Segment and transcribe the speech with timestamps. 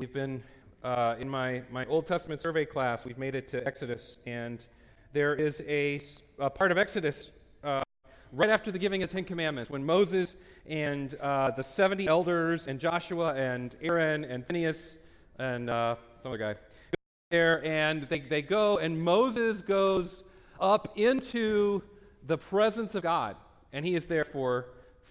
[0.00, 0.42] We've been
[0.82, 4.64] uh, in my, my Old Testament survey class, we've made it to Exodus, and
[5.12, 6.00] there is a,
[6.38, 7.30] a part of Exodus
[7.62, 7.82] uh,
[8.32, 10.36] right after the giving of the Ten Commandments when Moses
[10.66, 14.96] and uh, the 70 elders and Joshua and Aaron and Phineas
[15.38, 16.54] and uh, some other guy
[17.30, 20.24] there, and they, they go, and Moses goes
[20.58, 21.82] up into
[22.26, 23.36] the presence of God,
[23.74, 24.68] and he is there for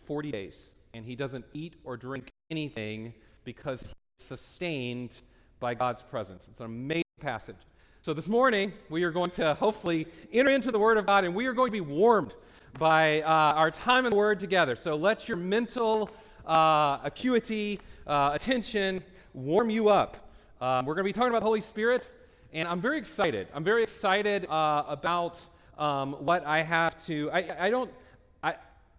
[0.08, 3.14] 40 days, and he doesn't eat or drink anything
[3.44, 3.88] because
[4.20, 5.16] sustained
[5.60, 6.48] by God's presence.
[6.48, 7.56] It's an amazing passage.
[8.02, 11.34] So this morning, we are going to hopefully enter into the Word of God, and
[11.34, 12.34] we are going to be warmed
[12.78, 14.76] by uh, our time in the Word together.
[14.76, 16.10] So let your mental
[16.46, 20.32] uh, acuity, uh, attention warm you up.
[20.62, 22.10] Um, we're going to be talking about the Holy Spirit,
[22.54, 23.48] and I'm very excited.
[23.54, 25.40] I'm very excited uh, about
[25.78, 27.32] um, what I have to.
[27.32, 27.92] I, I don't.
[28.44, 28.56] I,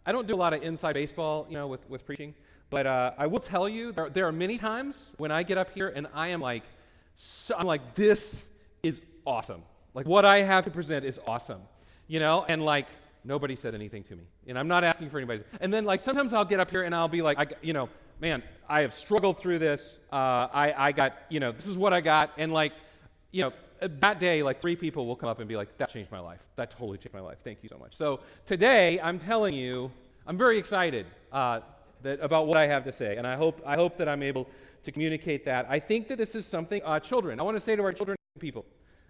[0.07, 2.35] I don't do a lot of inside baseball, you know, with, with preaching.
[2.71, 5.71] But uh, I will tell you, there, there, are many times when I get up
[5.75, 6.63] here and I am like,
[7.17, 8.51] so, I'm like, this
[8.83, 9.63] is awesome.
[9.93, 11.61] Like, what I have to present is awesome,
[12.07, 12.47] you know?
[12.49, 12.87] And like,
[13.25, 14.23] nobody said anything to me.
[14.47, 15.43] And I'm not asking for anybody.
[15.61, 17.89] And then, like, sometimes I'll get up here and I'll be like, I, you know,
[18.21, 19.99] man, I have struggled through this.
[20.13, 22.31] Uh, I, I got, you know, this is what I got.
[22.39, 22.73] And like,
[23.33, 26.13] you know, that day, like three people will come up and be like, that changed
[26.13, 26.41] my life.
[26.57, 27.39] That totally changed my life.
[27.43, 27.97] Thank you so much.
[27.97, 29.91] So today, I'm telling you,
[30.27, 31.07] I'm very excited.
[31.33, 31.61] Uh,
[32.03, 33.17] that, about what I have to say.
[33.17, 34.49] And I hope, I hope that I'm able
[34.83, 35.67] to communicate that.
[35.69, 38.17] I think that this is something, uh, children, I want to say to our children
[38.39, 38.65] people,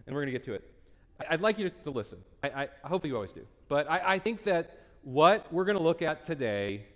[0.07, 0.65] and we're going to get to it.
[1.29, 2.19] I, would like you to, to listen.
[2.43, 3.47] I, I, I, hope you always do.
[3.69, 6.87] But I, I think that what we're going to look at today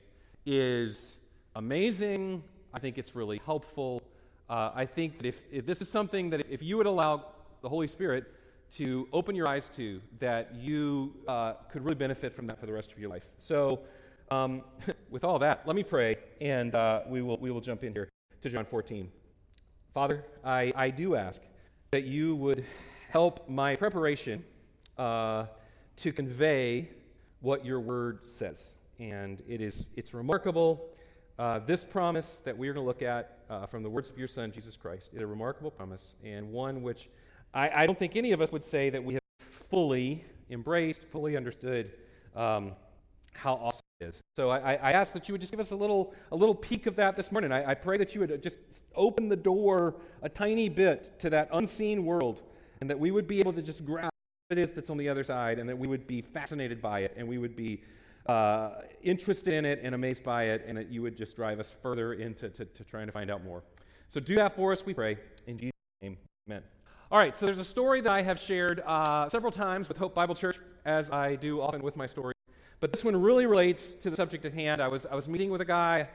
[0.46, 1.18] is
[1.54, 2.42] amazing.
[2.72, 4.02] I think it's really helpful.
[4.48, 7.26] Uh, I think that if, if, this is something that if, if, you would allow
[7.62, 8.24] the Holy Spirit
[8.76, 12.72] to open your eyes to, that you uh, could really benefit from that for the
[12.72, 13.24] rest of your life.
[13.38, 13.80] So,
[14.30, 14.62] um,
[15.10, 18.08] with all that, let me pray, and uh, we, will, we will jump in here
[18.42, 19.10] to John 14.
[19.92, 21.40] Father, I, I do ask
[21.90, 22.64] that you would
[23.10, 24.44] help my preparation
[24.98, 25.46] uh,
[25.96, 26.90] to convey
[27.40, 28.74] what your word says.
[28.98, 30.88] And it is, it's remarkable.
[31.38, 34.18] Uh, this promise that we are going to look at uh, from the words of
[34.18, 37.08] your Son, Jesus Christ, is a remarkable promise, and one which
[37.52, 41.36] I, I don't think any of us would say that we have fully embraced, fully
[41.36, 41.92] understood
[42.34, 42.72] um,
[43.32, 43.73] how awesome
[44.04, 44.20] is.
[44.36, 46.86] So I, I, ask that you would just give us a little, a little peek
[46.86, 47.52] of that this morning.
[47.52, 48.58] I, I pray that you would just
[48.94, 52.42] open the door a tiny bit to that unseen world
[52.80, 54.12] and that we would be able to just grasp
[54.48, 57.00] what it is that's on the other side and that we would be fascinated by
[57.00, 57.82] it and we would be
[58.26, 58.70] uh,
[59.02, 62.14] interested in it and amazed by it and that you would just drive us further
[62.14, 63.62] into to, to trying to find out more.
[64.08, 65.18] So do that for us, we pray.
[65.46, 65.72] In Jesus'
[66.02, 66.16] name,
[66.48, 66.62] amen.
[67.10, 70.14] All right, so there's a story that I have shared uh, several times with Hope
[70.14, 72.33] Bible Church, as I do often with my stories.
[72.84, 74.82] But this one really relates to the subject at hand.
[74.82, 76.06] I was, I was meeting with a guy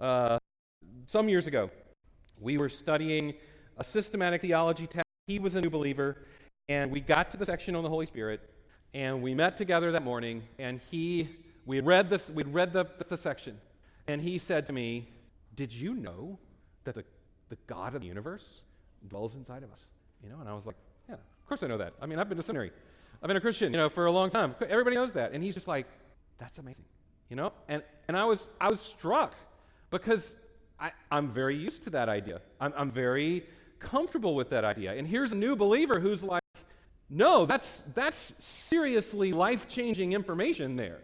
[0.00, 0.38] uh,
[1.06, 1.70] some years ago.
[2.38, 3.34] We were studying
[3.78, 5.10] a systematic theology text.
[5.26, 6.18] He was a new believer,
[6.68, 8.48] and we got to the section on the Holy Spirit,
[8.94, 11.30] and we met together that morning, and he,
[11.66, 13.58] we read this, we'd read the, the section,
[14.06, 15.08] and he said to me,
[15.56, 16.38] Did you know
[16.84, 17.02] that the,
[17.48, 18.60] the God of the universe
[19.08, 19.80] dwells inside of us?
[20.22, 20.76] You know, and I was like,
[21.08, 21.92] Yeah, of course I know that.
[22.00, 22.70] I mean, I've been to seminary.
[23.20, 24.54] I've been a Christian, you know, for a long time.
[24.68, 25.32] Everybody knows that.
[25.32, 25.86] And he's just like,
[26.38, 26.84] that's amazing.
[27.28, 27.52] You know?
[27.68, 29.34] And, and I, was, I was struck
[29.90, 30.36] because
[30.78, 32.40] I, I'm very used to that idea.
[32.60, 33.46] I'm, I'm very
[33.78, 34.94] comfortable with that idea.
[34.94, 36.42] And here's a new believer who's like,
[37.10, 41.00] no, that's, that's seriously life changing information there.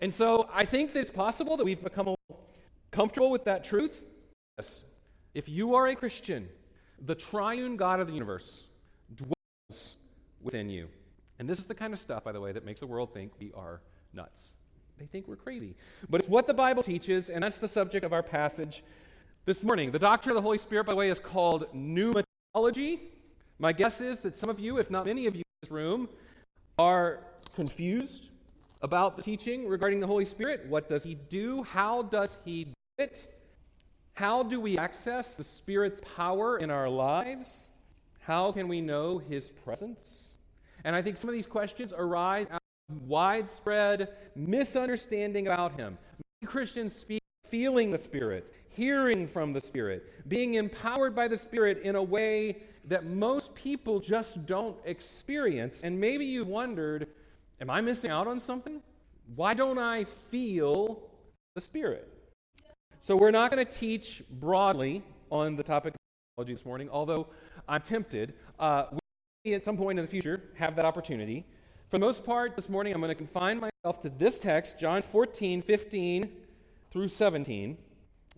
[0.00, 2.14] And so I think it's possible that we've become
[2.90, 4.02] comfortable with that truth.
[4.58, 4.84] Yes.
[5.34, 6.48] If you are a Christian,
[7.00, 8.64] the triune God of the universe
[9.14, 9.96] dwells
[10.40, 10.88] within you.
[11.38, 13.32] And this is the kind of stuff, by the way, that makes the world think
[13.38, 13.80] we are
[14.12, 14.56] nuts.
[14.98, 15.74] They think we're crazy.
[16.08, 18.84] But it's what the Bible teaches, and that's the subject of our passage
[19.44, 19.90] this morning.
[19.90, 23.00] The doctrine of the Holy Spirit, by the way, is called pneumatology.
[23.58, 26.08] My guess is that some of you, if not many of you in this room,
[26.78, 27.20] are
[27.54, 28.30] confused
[28.82, 30.66] about the teaching regarding the Holy Spirit.
[30.68, 31.62] What does He do?
[31.62, 33.28] How does He do it?
[34.14, 37.68] How do we access the Spirit's power in our lives?
[38.20, 40.34] How can we know His presence?
[40.84, 42.61] And I think some of these questions arise out
[43.06, 45.98] widespread misunderstanding about him.
[46.40, 47.22] Many Christians speak
[47.52, 52.62] feeling the Spirit, hearing from the Spirit, being empowered by the Spirit in a way
[52.86, 55.82] that most people just don't experience.
[55.82, 57.08] And maybe you've wondered,
[57.60, 58.82] am I missing out on something?
[59.36, 61.02] Why don't I feel
[61.54, 62.08] the Spirit?
[63.00, 65.98] So, we're not going to teach broadly on the topic of
[66.36, 67.26] theology this morning, although
[67.68, 68.32] I'm tempted.
[68.58, 68.84] Uh,
[69.44, 71.44] we, at some point in the future, have that opportunity.
[71.92, 75.02] For the most part, this morning, I'm going to confine myself to this text, John
[75.02, 76.30] 14, 15
[76.90, 77.76] through 17.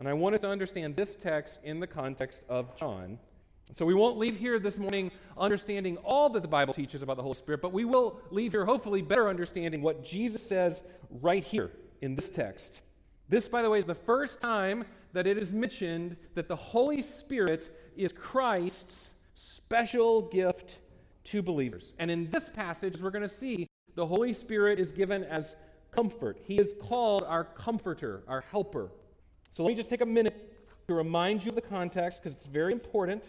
[0.00, 3.16] And I want us to understand this text in the context of John.
[3.72, 7.22] So we won't leave here this morning understanding all that the Bible teaches about the
[7.22, 10.82] Holy Spirit, but we will leave here hopefully better understanding what Jesus says
[11.22, 11.70] right here
[12.02, 12.82] in this text.
[13.28, 17.02] This, by the way, is the first time that it is mentioned that the Holy
[17.02, 20.78] Spirit is Christ's special gift
[21.24, 21.94] to believers.
[21.98, 25.56] And in this passage, we're going to see the Holy Spirit is given as
[25.90, 26.38] comfort.
[26.42, 28.90] He is called our comforter, our helper.
[29.52, 30.52] So let me just take a minute
[30.88, 33.24] to remind you of the context because it's very important.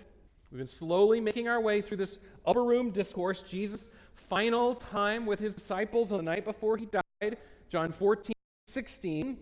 [0.51, 5.39] We've been slowly making our way through this upper room discourse, Jesus' final time with
[5.39, 7.37] his disciples on the night before he died,
[7.69, 8.33] John 14,
[8.67, 9.37] 16.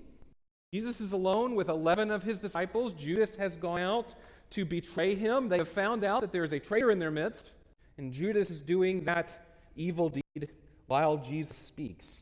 [0.73, 2.93] Jesus is alone with 11 of his disciples.
[2.93, 4.15] Judas has gone out
[4.49, 5.47] to betray him.
[5.47, 7.51] They have found out that there is a traitor in their midst,
[7.97, 9.45] and Judas is doing that
[9.75, 10.49] evil deed
[10.87, 12.21] while Jesus speaks.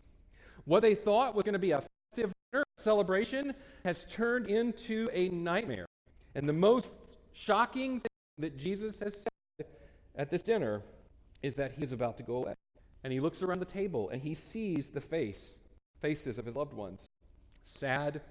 [0.66, 1.82] What they thought was going to be a
[2.14, 2.32] festive
[2.78, 3.54] celebration
[3.84, 5.86] has turned into a nightmare.
[6.36, 6.92] And the most
[7.34, 8.08] shocking thing
[8.40, 9.68] that Jesus has said
[10.16, 10.82] at this dinner
[11.42, 12.54] is that he is about to go away.
[13.04, 15.58] And he looks around the table and he sees the face,
[16.02, 17.08] faces of his loved ones,
[17.64, 18.22] sad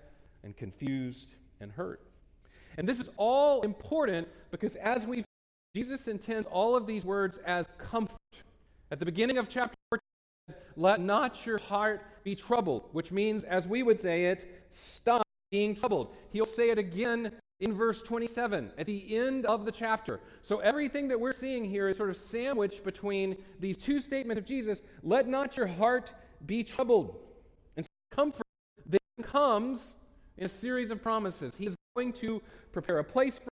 [0.44, 2.00] and confused and hurt.
[2.76, 5.24] And this is all important because as we
[5.74, 8.16] Jesus intends all of these words as comfort.
[8.90, 13.68] At the beginning of chapter 14, let not your heart be troubled, which means, as
[13.68, 15.22] we would say it, stop
[15.52, 16.14] being troubled.
[16.32, 20.18] He'll say it again in verse 27 at the end of the chapter.
[20.42, 24.46] So everything that we're seeing here is sort of sandwiched between these two statements of
[24.46, 26.12] Jesus let not your heart
[26.46, 27.16] be troubled.
[27.76, 28.46] And so comfort
[28.86, 29.94] then comes
[30.36, 31.54] in a series of promises.
[31.54, 32.42] He is going to
[32.72, 33.49] prepare a place for.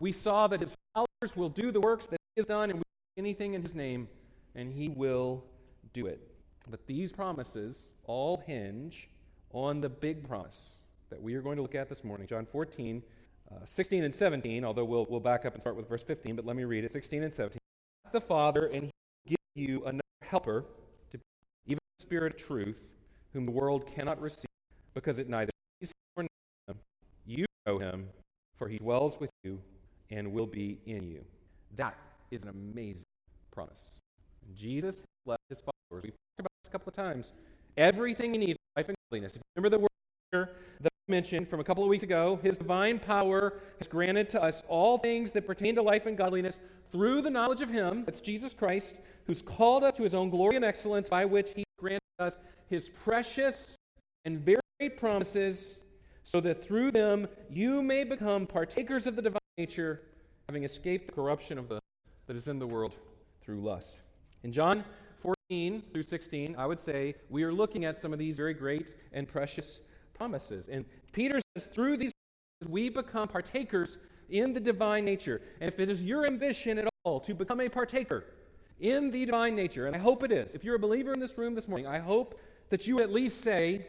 [0.00, 2.82] We saw that his followers will do the works that he has done, and we
[2.82, 4.08] do anything in his name,
[4.54, 5.44] and he will
[5.92, 6.26] do it.
[6.70, 9.10] But these promises all hinge
[9.52, 10.74] on the big promise
[11.10, 13.02] that we are going to look at this morning, John 14,
[13.50, 16.46] uh, 16 and 17, although we'll, we'll back up and start with verse 15, but
[16.46, 17.58] let me read it 16 and 17.
[18.12, 20.64] The Father, and he will give you another helper,
[21.10, 21.24] to, be
[21.66, 22.80] even the Spirit of truth,
[23.34, 24.46] whom the world cannot receive,
[24.94, 25.50] because it neither
[25.82, 26.80] sees him nor knows him.
[27.26, 28.08] you know him,
[28.56, 29.60] for he dwells with you
[30.10, 31.24] and will be in you.
[31.76, 31.96] That
[32.30, 33.04] is an amazing
[33.50, 34.00] promise.
[34.54, 36.02] Jesus left his followers.
[36.02, 37.32] We've talked about this a couple of times.
[37.76, 39.36] Everything you need for life and godliness.
[39.36, 39.82] If you remember the
[40.32, 40.48] word
[40.80, 44.42] that I mentioned from a couple of weeks ago, his divine power has granted to
[44.42, 46.60] us all things that pertain to life and godliness
[46.90, 48.96] through the knowledge of him, that's Jesus Christ,
[49.26, 52.36] who's called us to his own glory and excellence, by which he granted us
[52.68, 53.76] his precious
[54.24, 55.80] and very great promises
[56.24, 60.02] so that through them you may become partakers of the divine nature,
[60.48, 61.80] having escaped the corruption of the
[62.26, 62.94] that is in the world
[63.42, 63.98] through lust.
[64.42, 64.84] In John
[65.18, 68.92] 14 through 16, I would say we are looking at some of these very great
[69.12, 69.80] and precious
[70.14, 70.68] promises.
[70.68, 72.12] And Peter says, through these
[72.68, 73.98] we become partakers
[74.28, 75.42] in the divine nature.
[75.60, 78.26] And if it is your ambition at all to become a partaker
[78.78, 81.36] in the divine nature, and I hope it is, if you're a believer in this
[81.36, 82.38] room this morning, I hope
[82.68, 83.86] that you at least say,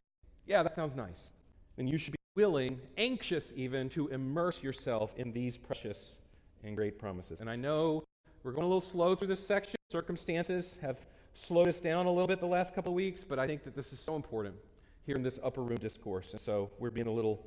[0.47, 1.31] Yeah, that sounds nice.
[1.77, 6.17] And you should be willing, anxious even, to immerse yourself in these precious
[6.63, 7.41] and great promises.
[7.41, 8.03] And I know
[8.43, 9.75] we're going a little slow through this section.
[9.91, 13.47] Circumstances have slowed us down a little bit the last couple of weeks, but I
[13.47, 14.55] think that this is so important
[15.05, 16.31] here in this upper room discourse.
[16.31, 17.45] And so we're being a little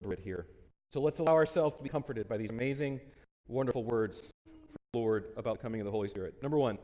[0.00, 0.46] deliberate here.
[0.92, 3.00] So let's allow ourselves to be comforted by these amazing,
[3.48, 4.52] wonderful words from
[4.92, 6.34] the Lord about the coming of the Holy Spirit.
[6.42, 6.78] Number one,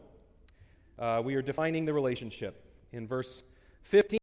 [0.99, 3.45] uh, we are defining the relationship in verse
[3.83, 4.19] 15.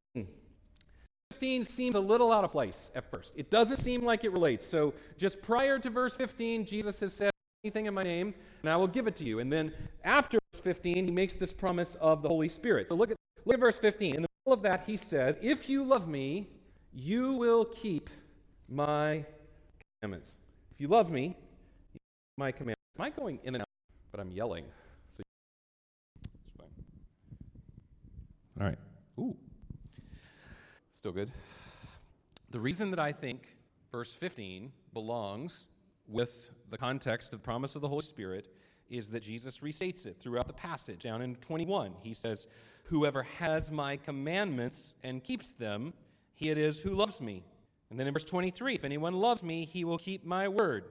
[1.36, 3.34] 15 seems a little out of place at first.
[3.36, 4.66] It doesn't seem like it relates.
[4.66, 7.32] So, just prior to verse 15, Jesus has said,
[7.66, 9.40] Anything in my name, and I will give it to you.
[9.40, 9.74] And then
[10.06, 12.88] after verse 15, he makes this promise of the Holy Spirit.
[12.88, 14.16] So, look at, look at verse 15.
[14.16, 16.48] In the middle of that, he says, If you love me,
[16.94, 18.10] you will keep
[18.70, 19.26] my
[20.00, 20.38] commandments.
[20.72, 21.36] If you love me,
[21.94, 22.00] you
[22.38, 22.82] my commandments.
[22.98, 23.68] Am I going in and out?
[24.12, 24.64] But I'm yelling.
[25.18, 25.24] So,
[28.58, 28.78] all right.
[29.20, 29.36] Ooh.
[31.06, 31.30] Still good.
[32.50, 33.56] The reason that I think
[33.92, 35.66] verse 15 belongs
[36.08, 38.48] with the context of the promise of the Holy Spirit
[38.90, 41.04] is that Jesus restates it throughout the passage.
[41.04, 42.48] Down in 21, he says,
[42.86, 45.94] Whoever has my commandments and keeps them,
[46.34, 47.44] he it is who loves me.
[47.92, 50.86] And then in verse 23, if anyone loves me, he will keep my word.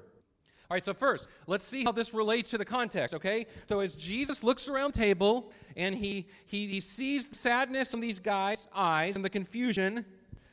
[0.71, 3.47] All right, so first, let's see how this relates to the context, okay?
[3.67, 8.19] So as Jesus looks around table and he, he, he sees the sadness in these
[8.19, 10.07] guys' eyes and the confusion,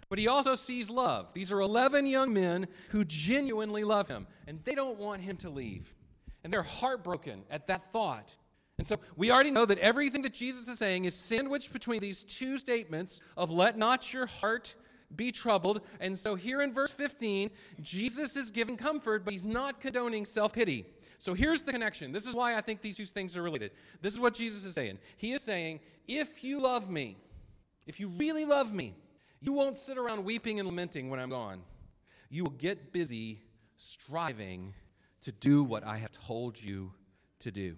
[0.09, 1.33] but he also sees love.
[1.33, 5.49] These are 11 young men who genuinely love him, and they don't want him to
[5.49, 5.95] leave.
[6.43, 8.33] And they're heartbroken at that thought.
[8.77, 12.23] And so we already know that everything that Jesus is saying is sandwiched between these
[12.23, 14.75] two statements of let not your heart
[15.15, 15.81] be troubled.
[15.99, 17.49] And so here in verse 15,
[17.81, 20.85] Jesus is giving comfort, but he's not condoning self pity.
[21.17, 22.11] So here's the connection.
[22.11, 23.71] This is why I think these two things are related.
[24.01, 24.97] This is what Jesus is saying.
[25.17, 27.17] He is saying, if you love me,
[27.85, 28.95] if you really love me,
[29.39, 31.61] you won't sit around weeping and lamenting when I'm gone.
[32.29, 33.41] You will get busy
[33.75, 34.73] striving
[35.21, 36.91] to do what I have told you
[37.39, 37.75] to do.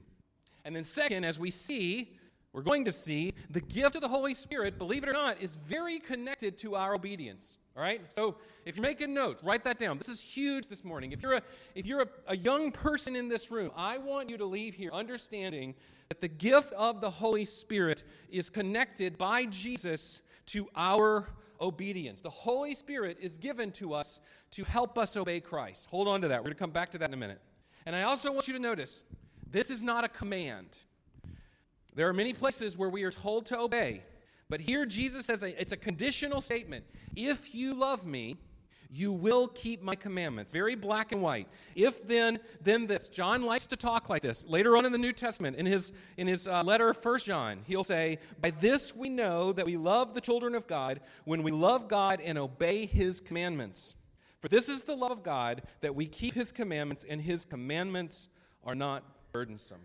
[0.65, 2.15] And then, second, as we see,
[2.53, 5.55] we're going to see the gift of the Holy Spirit, believe it or not, is
[5.55, 7.57] very connected to our obedience.
[7.75, 8.01] All right?
[8.09, 9.97] So if you're making notes, write that down.
[9.97, 11.11] This is huge this morning.
[11.11, 11.41] If you're a,
[11.73, 14.91] if you're a, a young person in this room, I want you to leave here
[14.93, 15.73] understanding
[16.09, 21.27] that the gift of the Holy Spirit is connected by Jesus to our
[21.59, 22.21] obedience.
[22.21, 24.19] The Holy Spirit is given to us
[24.51, 25.89] to help us obey Christ.
[25.89, 26.39] Hold on to that.
[26.39, 27.41] We're going to come back to that in a minute.
[27.87, 29.05] And I also want you to notice
[29.49, 30.77] this is not a command.
[31.95, 34.03] There are many places where we are told to obey,
[34.49, 36.85] but here Jesus says it's a conditional statement.
[37.15, 38.37] If you love me,
[38.95, 40.53] you will keep my commandments.
[40.53, 41.47] Very black and white.
[41.75, 43.09] If then, then this.
[43.09, 44.45] John likes to talk like this.
[44.47, 47.83] Later on in the New Testament, in his, in his uh, letter, 1 John, he'll
[47.83, 51.87] say, By this we know that we love the children of God when we love
[51.87, 53.95] God and obey his commandments.
[54.41, 58.27] For this is the love of God, that we keep his commandments, and his commandments
[58.63, 59.79] are not burdensome.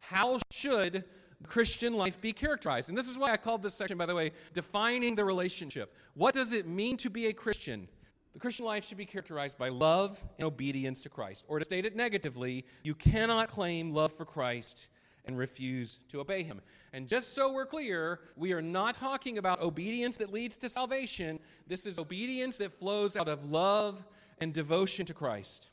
[0.00, 1.04] How should
[1.48, 2.88] Christian life be characterized?
[2.88, 5.94] And this is why I called this section, by the way, defining the relationship.
[6.14, 7.88] What does it mean to be a Christian?
[8.32, 11.44] The Christian life should be characterized by love and obedience to Christ.
[11.48, 14.88] Or to state it negatively, you cannot claim love for Christ
[15.24, 16.60] and refuse to obey him.
[16.92, 21.38] And just so we're clear, we are not talking about obedience that leads to salvation.
[21.66, 24.04] This is obedience that flows out of love
[24.40, 25.70] and devotion to Christ.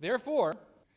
[0.00, 0.56] Therefore,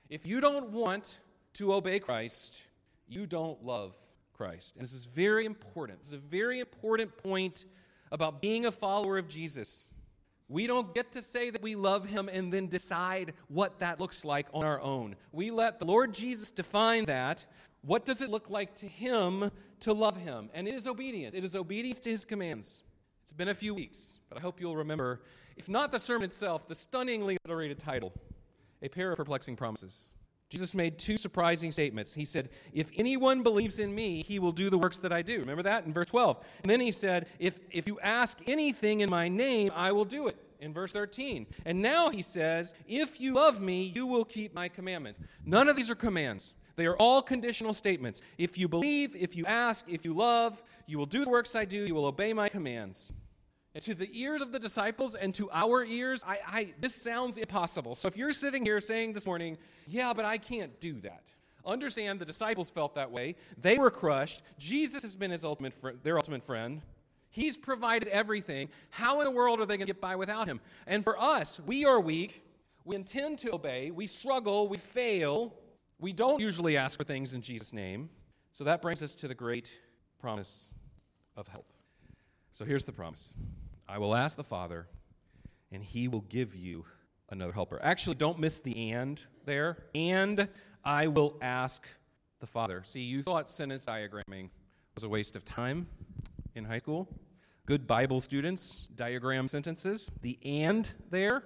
[0.10, 1.20] if you don't want
[1.54, 2.67] to obey Christ,
[3.08, 3.96] you don't love
[4.34, 4.76] Christ.
[4.76, 6.00] And this is very important.
[6.00, 7.66] This is a very important point
[8.12, 9.92] about being a follower of Jesus.
[10.50, 14.24] We don't get to say that we love him and then decide what that looks
[14.24, 15.16] like on our own.
[15.32, 17.46] We let the Lord Jesus define that.
[17.82, 20.50] What does it look like to him to love him?
[20.54, 21.36] And it is obedience.
[21.36, 22.84] It is obedience to his commands.
[23.24, 25.24] It's been a few weeks, but I hope you'll remember,
[25.58, 28.14] if not the sermon itself, the stunningly alliterated title
[28.82, 30.06] A Pair of Perplexing Promises.
[30.50, 32.14] Jesus made two surprising statements.
[32.14, 35.40] He said, If anyone believes in me, he will do the works that I do.
[35.40, 36.44] Remember that in verse 12.
[36.64, 40.28] And then he said, If, if you ask anything in my name, I will do
[40.28, 40.38] it.
[40.60, 41.46] In verse 13.
[41.66, 45.20] And now he says, If you love me, you will keep my commandments.
[45.46, 46.54] None of these are commands.
[46.78, 48.22] They are all conditional statements.
[48.38, 51.66] If you believe, if you ask, if you love, you will do the works I
[51.66, 53.14] do, you will obey my commands.
[53.78, 57.38] And to the ears of the disciples and to our ears, I, I, this sounds
[57.38, 57.94] impossible.
[57.94, 59.56] So if you're sitting here saying this morning,
[59.86, 61.22] yeah, but I can't do that.
[61.64, 63.36] Understand the disciples felt that way.
[63.62, 64.42] They were crushed.
[64.58, 66.82] Jesus has been his ultimate fr- their ultimate friend.
[67.30, 68.70] He's provided everything.
[68.90, 70.60] How in the world are they going to get by without him?
[70.88, 72.44] And for us, we are weak.
[72.84, 73.92] We intend to obey.
[73.92, 74.68] We struggle.
[74.68, 75.54] We fail.
[76.00, 78.10] We don't usually ask for things in Jesus' name.
[78.54, 79.70] So that brings us to the great
[80.20, 80.70] promise
[81.36, 81.72] of help.
[82.52, 83.36] So here's the promise
[83.90, 84.88] I will ask the Father,
[85.72, 86.86] and he will give you
[87.30, 87.80] another helper.
[87.82, 89.78] Actually, don't miss the and there.
[89.96, 90.48] And
[90.84, 91.88] I will ask
[92.40, 92.82] the Father.
[92.84, 94.50] See, you thought sentence diagramming
[94.96, 95.88] was a waste of time
[96.56, 97.08] in high school.
[97.66, 100.12] Good Bible students diagram sentences.
[100.22, 101.44] The and there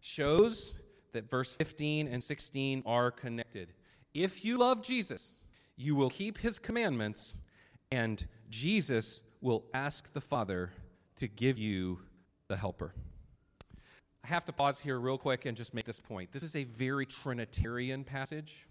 [0.00, 0.78] shows
[1.12, 3.72] that verse 15 and 16 are connected.
[4.12, 5.34] If you love Jesus,
[5.76, 7.38] you will keep his commandments,
[7.90, 10.72] and Jesus will ask the Father
[11.16, 12.00] to give you
[12.48, 12.92] the helper.
[14.24, 16.32] I have to pause here real quick and just make this point.
[16.32, 18.66] This is a very Trinitarian passage.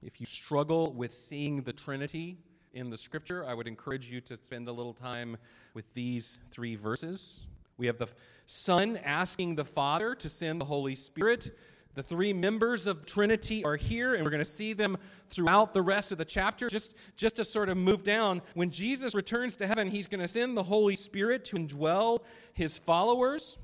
[0.00, 2.38] If you struggle with seeing the Trinity
[2.72, 5.36] in the scripture, I would encourage you to spend a little time
[5.74, 7.40] with these three verses.
[7.78, 8.08] We have the
[8.46, 11.56] Son asking the Father to send the Holy Spirit.
[11.94, 14.96] The three members of Trinity are here, and we're going to see them
[15.28, 16.68] throughout the rest of the chapter.
[16.68, 20.28] Just, just to sort of move down, when Jesus returns to heaven, he's going to
[20.28, 22.20] send the Holy Spirit to indwell
[22.54, 23.58] his followers.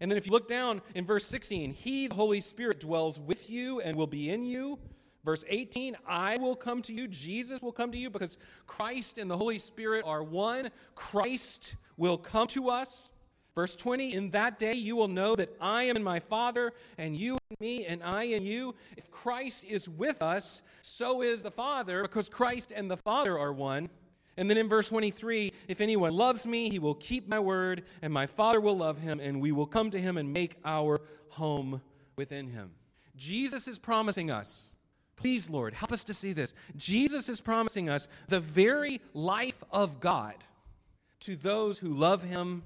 [0.00, 3.50] And then if you look down in verse 16, he, the Holy Spirit, dwells with
[3.50, 4.78] you and will be in you.
[5.24, 9.30] Verse 18, I will come to you, Jesus will come to you because Christ and
[9.30, 10.70] the Holy Spirit are one.
[10.94, 13.10] Christ will come to us.
[13.54, 17.16] Verse 20, in that day you will know that I am in my Father, and
[17.16, 18.74] you in me, and I in you.
[18.96, 23.52] If Christ is with us, so is the Father, because Christ and the Father are
[23.52, 23.90] one.
[24.36, 28.12] And then in verse 23, if anyone loves me, he will keep my word, and
[28.12, 31.80] my Father will love him, and we will come to him and make our home
[32.16, 32.72] within him.
[33.14, 34.74] Jesus is promising us,
[35.14, 36.54] please, Lord, help us to see this.
[36.76, 40.34] Jesus is promising us the very life of God
[41.20, 42.64] to those who love him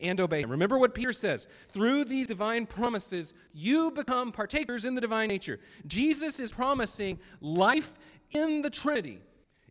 [0.00, 0.50] and obey him.
[0.50, 5.60] Remember what Peter says through these divine promises, you become partakers in the divine nature.
[5.86, 7.98] Jesus is promising life
[8.30, 9.20] in the Trinity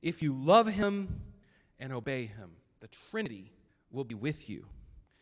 [0.01, 1.21] if you love him
[1.79, 2.51] and obey him.
[2.79, 3.51] The Trinity
[3.91, 4.65] will be with you.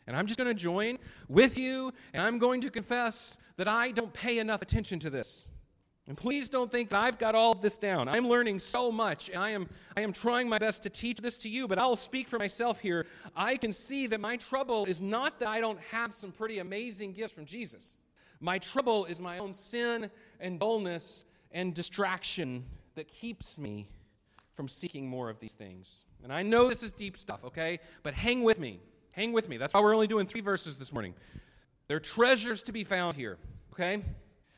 [0.07, 3.91] And I'm just going to join with you, and I'm going to confess that I
[3.91, 5.49] don't pay enough attention to this.
[6.07, 8.07] And please don't think that I've got all of this down.
[8.07, 11.37] I'm learning so much, and I am, I am trying my best to teach this
[11.39, 13.05] to you, but I'll speak for myself here.
[13.35, 17.11] I can see that my trouble is not that I don't have some pretty amazing
[17.11, 17.97] gifts from Jesus.
[18.39, 20.09] My trouble is my own sin
[20.39, 22.63] and dullness and distraction
[22.95, 23.89] that keeps me
[24.53, 26.05] from seeking more of these things.
[26.23, 27.79] And I know this is deep stuff, okay?
[28.03, 28.79] But hang with me.
[29.13, 29.57] Hang with me.
[29.57, 31.15] That's why we're only doing three verses this morning.
[31.87, 33.37] There are treasures to be found here,
[33.73, 34.03] okay?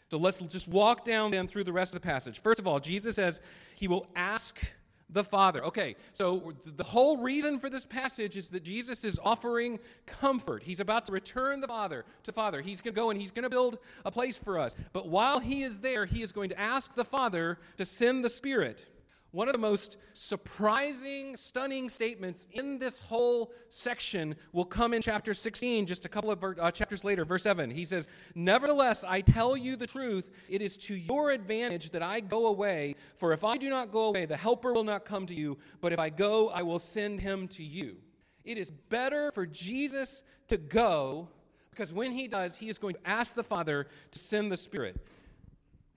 [0.10, 2.42] So let's just walk down then through the rest of the passage.
[2.42, 3.42] First of all, Jesus says
[3.76, 4.74] he will ask
[5.12, 5.64] the Father.
[5.66, 10.64] Okay, so the whole reason for this passage is that Jesus is offering comfort.
[10.64, 12.62] He's about to return the Father to Father.
[12.62, 14.76] He's going to go and he's going to build a place for us.
[14.94, 18.30] But while he is there, he is going to ask the Father to send the
[18.30, 18.86] Spirit.
[19.32, 25.36] One of the most surprising, stunning statements in this whole section will come in chapter
[25.36, 27.70] 16, just a couple of uh, chapters later, verse 7.
[27.70, 32.22] He says, Nevertheless, I tell you the truth, it is to your advantage that I
[32.22, 35.36] go away, for if I do not go away, the Helper will not come to
[35.36, 37.98] you, but if I go, I will send him to you.
[38.44, 41.30] It is better for Jesus to go,
[41.70, 45.06] because when he does, he is going to ask the Father to send the Spirit.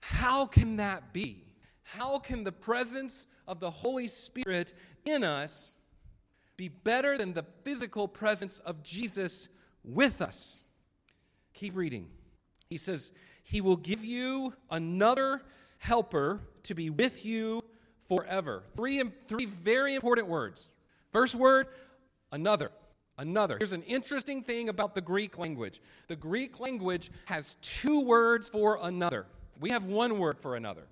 [0.01, 1.52] How can that be?
[1.83, 4.73] How can the presence of the Holy Spirit
[5.05, 5.73] in us
[6.57, 9.49] be better than the physical presence of Jesus
[9.83, 10.63] with us?
[11.53, 12.07] Keep reading.
[12.69, 13.11] He says,
[13.43, 15.43] He will give you another
[15.77, 17.61] helper to be with you
[18.07, 18.63] forever.
[18.75, 20.69] Three, three very important words.
[21.11, 21.67] First word,
[22.31, 22.71] another.
[23.17, 23.57] Another.
[23.59, 28.79] Here's an interesting thing about the Greek language the Greek language has two words for
[28.81, 29.27] another.
[29.59, 30.87] We have one word for another.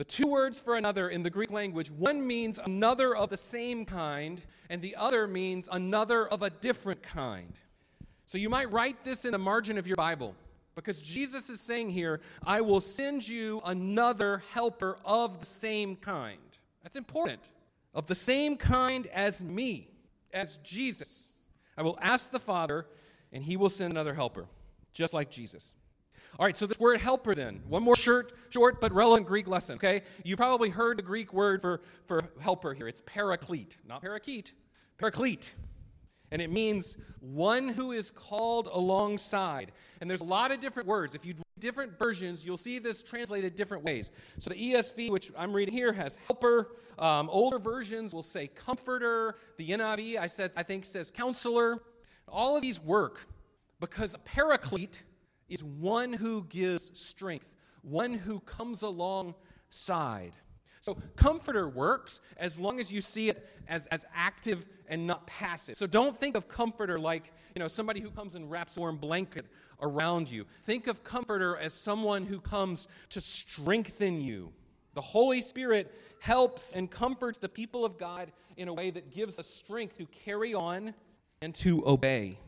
[0.00, 3.84] The two words for another in the Greek language, one means another of the same
[3.84, 7.52] kind, and the other means another of a different kind.
[8.24, 10.34] So you might write this in the margin of your Bible
[10.74, 16.38] because Jesus is saying here, I will send you another helper of the same kind.
[16.82, 17.50] That's important.
[17.92, 19.90] Of the same kind as me,
[20.32, 21.34] as Jesus.
[21.76, 22.86] I will ask the Father,
[23.34, 24.46] and he will send another helper,
[24.94, 25.74] just like Jesus.
[26.38, 27.60] All right, so this word helper then.
[27.68, 30.02] One more short, short but relevant Greek lesson, okay?
[30.24, 32.88] You probably heard the Greek word for, for helper here.
[32.88, 34.52] It's paraclete, not parakeet,
[34.98, 35.52] paraclete.
[36.32, 39.72] And it means one who is called alongside.
[40.00, 41.14] And there's a lot of different words.
[41.14, 44.12] If you read different versions, you'll see this translated different ways.
[44.38, 46.76] So the ESV, which I'm reading here, has helper.
[46.98, 49.36] Um, older versions will say comforter.
[49.56, 51.82] The NIV, I said, I think, says counselor.
[52.28, 53.26] All of these work
[53.80, 55.02] because a paraclete
[55.50, 60.32] is one who gives strength, one who comes alongside.
[60.80, 65.76] So, comforter works as long as you see it as, as active and not passive.
[65.76, 68.96] So, don't think of comforter like you know, somebody who comes and wraps a warm
[68.96, 69.46] blanket
[69.82, 70.46] around you.
[70.62, 74.52] Think of comforter as someone who comes to strengthen you.
[74.94, 79.38] The Holy Spirit helps and comforts the people of God in a way that gives
[79.38, 80.94] us strength to carry on
[81.42, 82.38] and to obey.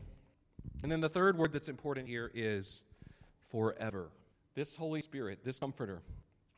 [0.83, 2.83] And then the third word that's important here is
[3.53, 4.09] forever.
[4.55, 6.01] This Holy Spirit, this Comforter,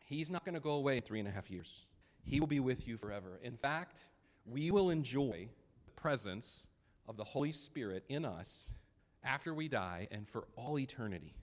[0.06, 1.86] He's not going to go away in three and a half years.
[2.24, 3.40] He will be with you forever.
[3.44, 4.00] In fact,
[4.46, 5.50] we will enjoy
[5.86, 6.68] the presence
[7.08, 8.68] of the Holy Spirit in us
[9.24, 11.34] after we die and for all eternity.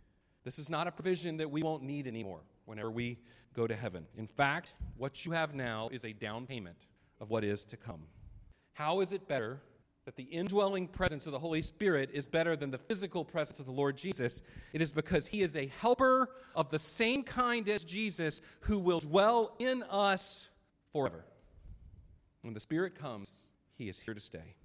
[0.45, 3.19] This is not a provision that we won't need anymore whenever we
[3.53, 4.07] go to heaven.
[4.17, 6.87] In fact, what you have now is a down payment
[7.21, 8.03] of what is to come.
[8.75, 9.61] How is it better
[10.05, 13.67] that the indwelling presence of the Holy Spirit is better than the physical presence of
[13.67, 17.85] the Lord Jesus, it is because he is a helper of the same kind as
[17.85, 20.49] Jesus who will dwell in us
[20.93, 21.25] forever.
[22.43, 24.57] When the Spirit comes, he is here to stay.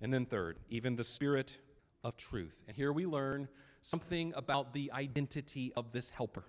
[0.00, 1.58] And then, third, even the Spirit
[2.04, 2.62] of truth.
[2.68, 3.48] And here we learn
[3.82, 6.44] something about the identity of this helper,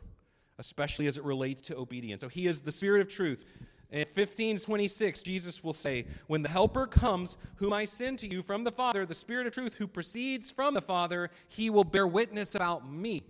[0.59, 2.21] especially as it relates to obedience.
[2.21, 3.45] So, he is the Spirit of truth.
[3.93, 8.63] In 1526, Jesus will say, When the Helper comes, whom I send to you from
[8.63, 12.55] the Father, the Spirit of truth who proceeds from the Father, he will bear witness
[12.55, 13.21] about me.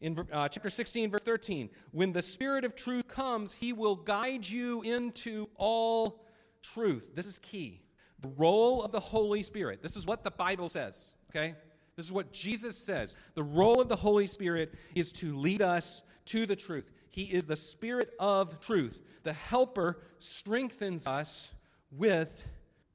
[0.00, 4.44] In uh, chapter 16, verse 13, when the Spirit of truth comes, he will guide
[4.44, 6.24] you into all
[6.60, 7.10] truth.
[7.14, 7.80] This is key.
[8.18, 9.80] The role of the Holy Spirit.
[9.80, 11.54] This is what the Bible says, okay?
[11.94, 13.14] This is what Jesus says.
[13.34, 16.90] The role of the Holy Spirit is to lead us to the truth.
[17.10, 19.02] He is the Spirit of truth.
[19.24, 21.52] The Helper strengthens us
[21.90, 22.44] with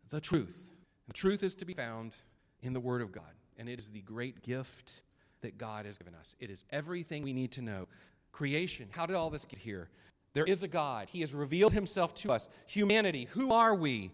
[0.09, 0.71] the truth.
[1.07, 2.15] The truth is to be found
[2.61, 3.23] in the Word of God.
[3.57, 5.01] and it is the great gift
[5.41, 6.35] that God has given us.
[6.39, 7.87] It is everything we need to know.
[8.31, 9.89] Creation, how did all this get here?
[10.33, 11.07] There is a God.
[11.09, 12.49] He has revealed himself to us.
[12.67, 14.11] Humanity, who are we?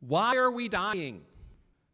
[0.00, 1.22] Why are we dying?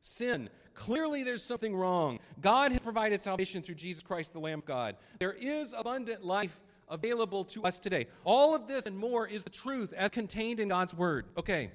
[0.03, 2.19] Sin, clearly there's something wrong.
[2.41, 4.97] God has provided salvation through Jesus Christ, the Lamb of God.
[5.19, 8.07] There is abundant life available to us today.
[8.25, 11.27] All of this and more is the truth as contained in God's Word.
[11.37, 11.71] Okay,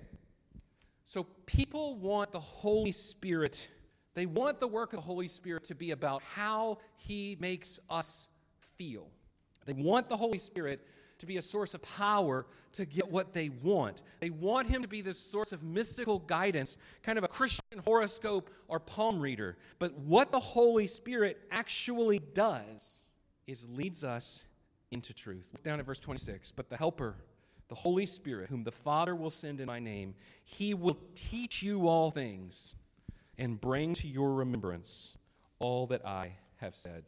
[1.05, 3.67] so people want the Holy Spirit,
[4.13, 8.27] they want the work of the Holy Spirit to be about how He makes us
[8.77, 9.07] feel.
[9.65, 10.85] They want the Holy Spirit
[11.21, 14.01] to be a source of power to get what they want.
[14.19, 18.49] They want him to be this source of mystical guidance, kind of a Christian horoscope
[18.67, 19.57] or palm reader.
[19.77, 23.03] But what the Holy Spirit actually does
[23.45, 24.47] is leads us
[24.91, 25.47] into truth.
[25.51, 26.51] Look down at verse 26.
[26.51, 27.15] But the Helper,
[27.69, 31.87] the Holy Spirit, whom the Father will send in my name, he will teach you
[31.87, 32.75] all things
[33.37, 35.17] and bring to your remembrance
[35.59, 37.03] all that I have said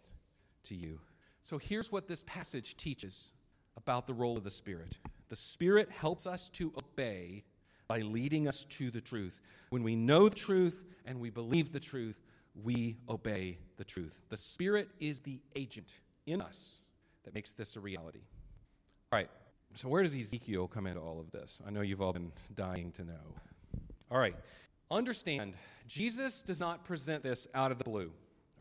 [0.64, 1.00] to you.
[1.44, 3.34] So here's what this passage teaches
[3.76, 4.98] about the role of the Spirit.
[5.30, 7.44] The Spirit helps us to obey
[7.88, 9.42] by leading us to the truth.
[9.70, 12.22] When we know the truth and we believe the truth,
[12.64, 14.22] we obey the truth.
[14.30, 15.94] The Spirit is the agent
[16.26, 16.84] in us
[17.24, 18.22] that makes this a reality.
[19.12, 19.30] All right,
[19.76, 21.62] so where does Ezekiel come into all of this?
[21.66, 23.36] I know you've all been dying to know.
[24.12, 24.36] All right,
[24.92, 25.54] understand,
[25.88, 28.12] Jesus does not present this out of the blue.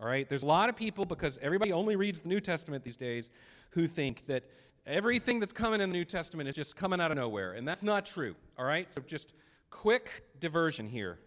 [0.01, 2.97] All right, there's a lot of people, because everybody only reads the New Testament these
[2.97, 3.31] days,
[3.71, 4.45] who think that
[4.87, 7.85] Everything that's coming in the New Testament is just coming out of nowhere, and that's
[7.85, 8.35] not true.
[8.59, 8.93] All right?
[8.93, 9.35] So just
[9.71, 11.21] quick diversion here.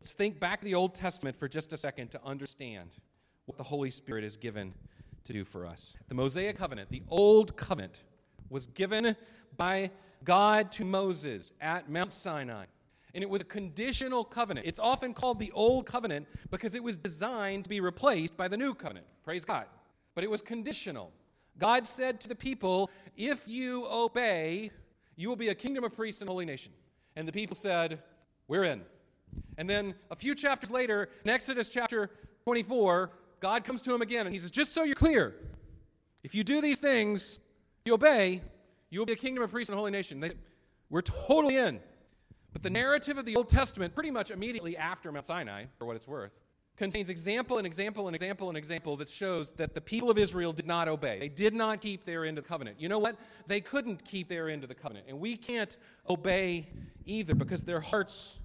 [0.00, 2.94] Let's think back to the Old Testament for just a second to understand
[3.46, 4.72] what the Holy Spirit is given
[5.24, 5.96] to do for us.
[6.08, 8.02] The Mosaic covenant, the old covenant,
[8.50, 9.16] was given
[9.56, 9.90] by
[10.24, 12.66] God to Moses at Mount Sinai.
[13.14, 14.66] And it was a conditional covenant.
[14.66, 18.56] It's often called the Old Covenant because it was designed to be replaced by the
[18.56, 19.06] New Covenant.
[19.22, 19.66] Praise God.
[20.16, 21.12] But it was conditional.
[21.56, 24.72] God said to the people, If you obey,
[25.14, 26.72] you will be a kingdom of priests and holy nation.
[27.14, 28.02] And the people said,
[28.48, 28.82] We're in.
[29.58, 32.10] And then a few chapters later, in Exodus chapter
[32.42, 35.34] 24, God comes to him again and he says, Just so you're clear,
[36.22, 37.40] if you do these things,
[37.84, 38.40] you obey,
[38.90, 40.20] you will be a kingdom of priests and a holy nation.
[40.20, 40.30] They,
[40.90, 41.80] we're totally in.
[42.52, 45.96] But the narrative of the Old Testament, pretty much immediately after Mount Sinai, for what
[45.96, 46.30] it's worth,
[46.76, 50.52] contains example and example and example and example that shows that the people of Israel
[50.52, 51.18] did not obey.
[51.18, 52.80] They did not keep their end of the covenant.
[52.80, 53.16] You know what?
[53.46, 55.06] They couldn't keep their end of the covenant.
[55.08, 55.76] And we can't
[56.08, 56.68] obey
[57.04, 58.38] either because their hearts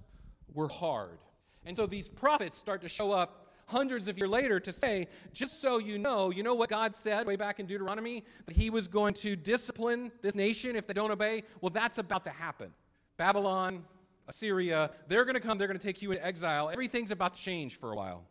[0.54, 1.20] were hard.
[1.66, 5.62] And so these prophets start to show up hundreds of years later to say, just
[5.62, 8.26] so you know, you know what God said way back in Deuteronomy?
[8.46, 11.44] That he was going to discipline this nation if they don't obey?
[11.62, 12.72] Well, that's about to happen.
[13.18, 13.84] Babylon,
[14.28, 16.70] Assyria, they're going to come, they're going to take you into exile.
[16.70, 18.24] Everything's about to change for a while.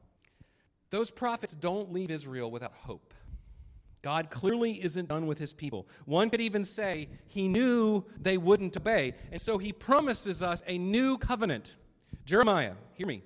[0.91, 3.15] Those prophets don't leave Israel without hope.
[4.03, 5.89] God clearly isn't done with his people.
[6.05, 9.15] One could even say he knew they wouldn't obey.
[9.33, 11.75] And so he promises us a new covenant.
[12.25, 13.23] Jeremiah, hear me.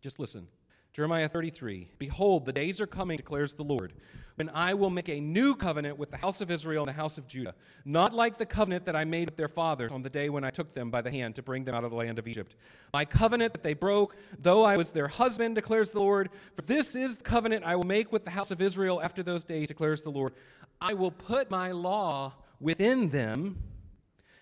[0.00, 0.48] Just listen.
[0.96, 3.92] Jeremiah 33 Behold, the days are coming, declares the Lord,
[4.36, 7.18] when I will make a new covenant with the house of Israel and the house
[7.18, 7.54] of Judah,
[7.84, 10.48] not like the covenant that I made with their fathers on the day when I
[10.48, 12.56] took them by the hand to bring them out of the land of Egypt.
[12.94, 16.30] My covenant that they broke, though I was their husband, declares the Lord.
[16.54, 19.44] For this is the covenant I will make with the house of Israel after those
[19.44, 20.32] days, declares the Lord.
[20.80, 23.58] I will put my law within them,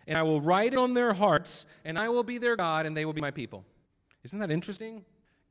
[0.06, 2.96] and I will write it on their hearts, and I will be their God, and
[2.96, 3.64] they will be my people.
[4.22, 5.04] Isn't that interesting?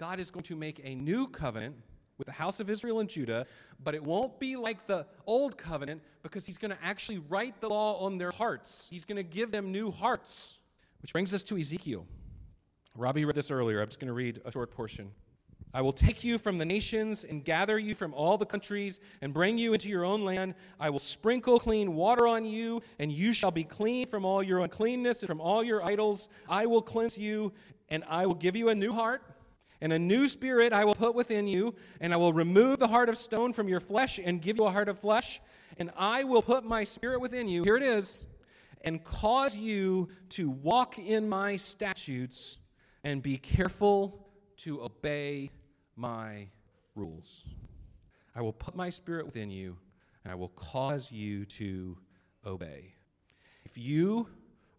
[0.04, 1.78] God is going to make a new covenant
[2.18, 3.46] with the house of Israel and Judah,
[3.82, 7.70] but it won't be like the old covenant because he's going to actually write the
[7.70, 8.90] law on their hearts.
[8.92, 10.60] He's going to give them new hearts.
[11.02, 12.06] Which brings us to Ezekiel.
[12.98, 13.80] Robbie read this earlier.
[13.80, 15.10] I'm just going to read a short portion.
[15.74, 19.34] I will take you from the nations and gather you from all the countries and
[19.34, 20.56] bring you into your own land.
[20.82, 24.60] I will sprinkle clean water on you, and you shall be clean from all your
[24.60, 26.28] uncleanness and from all your idols.
[26.50, 27.54] I will cleanse you,
[27.88, 29.22] and I will give you a new heart
[29.84, 33.10] and a new spirit I will put within you, and I will remove the heart
[33.10, 35.42] of stone from your flesh and give you a heart of flesh,
[35.78, 37.64] and I will put my spirit within you.
[37.64, 38.24] Here it is,
[38.86, 42.60] and cause you to walk in my statutes
[43.04, 44.26] and be careful
[44.60, 45.50] to obey
[45.98, 46.48] my
[46.96, 47.44] rules.
[48.34, 49.76] I will put my spirit within you,
[50.24, 51.98] and I will cause you to
[52.46, 52.94] obey.
[53.66, 54.30] If you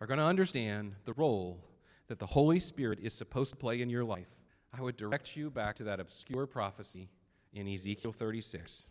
[0.00, 1.62] are going to understand the role
[2.08, 4.28] that the Holy Spirit is supposed to play in your life,
[4.76, 7.08] I would direct you back to that obscure prophecy
[7.52, 8.88] in Ezekiel 36.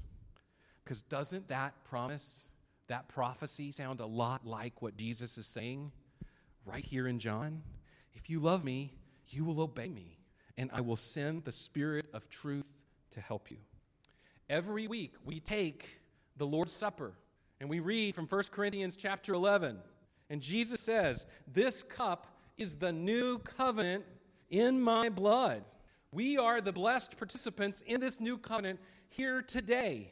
[0.84, 2.48] Because doesn't that promise,
[2.88, 5.92] that prophecy sound a lot like what Jesus is saying
[6.66, 7.62] right here in John?
[8.14, 8.94] If you love me,
[9.28, 10.18] you will obey me,
[10.58, 12.72] and I will send the Spirit of truth
[13.12, 13.58] to help you.
[14.50, 16.02] Every week we take
[16.38, 17.14] the Lord's Supper
[17.60, 19.80] and we read from 1 Corinthians chapter 11.
[20.30, 24.06] And Jesus says, This cup is the new covenant
[24.50, 25.64] in my blood.
[26.14, 30.12] We are the blessed participants in this new covenant here today.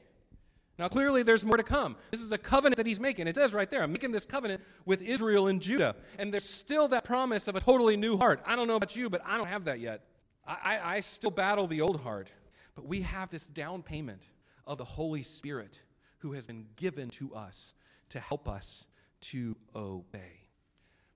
[0.80, 1.96] Now, clearly, there's more to come.
[2.10, 3.28] This is a covenant that he's making.
[3.28, 5.96] It says right there, I'm making this covenant with Israel and Judah.
[6.18, 8.42] And there's still that promise of a totally new heart.
[8.46, 10.06] I don't know about you, but I don't have that yet.
[10.48, 12.32] I, I, I still battle the old heart.
[12.74, 14.24] But we have this down payment
[14.66, 15.80] of the Holy Spirit
[16.20, 17.76] who has been given to us
[18.10, 18.88] to help us
[19.22, 20.41] to obey.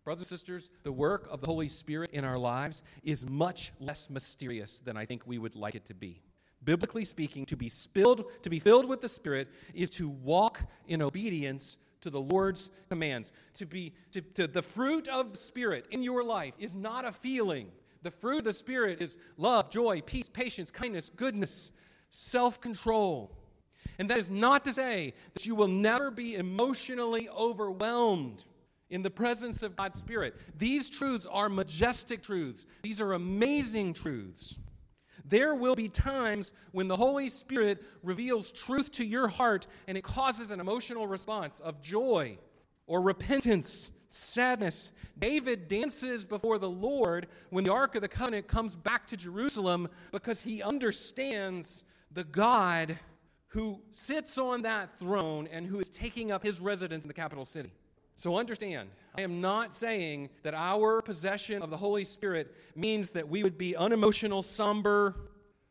[0.06, 4.08] Brothers and sisters, the work of the Holy Spirit in our lives is much less
[4.08, 6.22] mysterious than I think we would like it to be.
[6.64, 11.02] Biblically speaking, to be spilled, to be filled with the Spirit is to walk in
[11.02, 13.34] obedience to the Lord's commands.
[13.56, 17.12] To be to, to the fruit of the Spirit in your life is not a
[17.12, 17.72] feeling.
[18.04, 21.72] The fruit of the Spirit is love, joy, peace, patience, kindness, goodness,
[22.12, 23.36] self-control.
[23.98, 28.46] And that is not to say that you will never be emotionally overwhelmed
[28.90, 30.36] in the presence of God's Spirit.
[30.58, 34.58] These truths are majestic truths, these are amazing truths.
[35.28, 40.04] There will be times when the Holy Spirit reveals truth to your heart and it
[40.04, 42.38] causes an emotional response of joy
[42.86, 44.92] or repentance, sadness.
[45.18, 49.90] David dances before the Lord when the Ark of the Covenant comes back to Jerusalem
[50.12, 53.00] because he understands the God
[53.48, 57.46] who sits on that throne and who is taking up his residence in the capital
[57.46, 57.72] city.
[58.16, 63.28] So understand, I am not saying that our possession of the Holy Spirit means that
[63.28, 65.16] we would be unemotional, somber,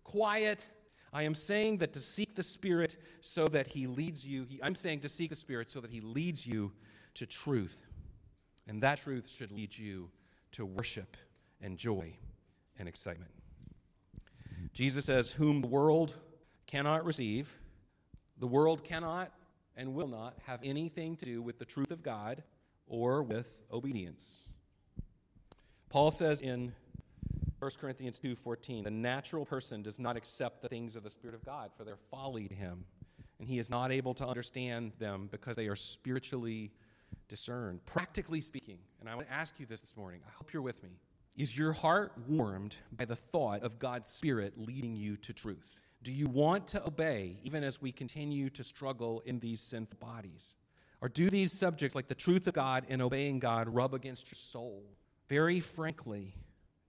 [0.03, 0.67] quiet.
[1.13, 4.75] I am saying that to seek the Spirit so that He leads you, he, I'm
[4.75, 6.73] saying to seek the Spirit so that He leads you
[7.15, 7.81] to truth.
[8.67, 10.11] And that truth should lead you
[10.53, 11.17] to worship
[11.61, 12.13] and joy
[12.79, 13.31] and excitement.
[14.73, 16.15] Jesus says, Whom the world
[16.67, 17.55] cannot receive,
[18.39, 19.33] the world cannot
[19.77, 22.43] and will not have anything to do with the truth of God
[22.87, 24.43] or with obedience.
[25.89, 26.75] Paul says in
[27.59, 31.45] 1 Corinthians 2:14, "The natural person does not accept the things of the spirit of
[31.45, 32.85] God, for they're folly to him,
[33.39, 36.73] and he is not able to understand them because they are spiritually
[37.29, 40.23] discerned." Practically speaking, and I want to ask you this this morning.
[40.27, 40.99] I hope you're with me.
[41.37, 45.81] Is your heart warmed by the thought of God's spirit leading you to truth?
[46.05, 50.57] Do you want to obey even as we continue to struggle in these sinful bodies?
[51.01, 54.37] Or do these subjects, like the truth of God and obeying God, rub against your
[54.37, 54.85] soul?
[55.31, 56.35] Very frankly,